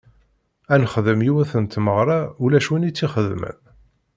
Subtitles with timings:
[0.73, 3.57] Ad nexdem yiwet n tmeɣra ulac win i tt-ixedmen.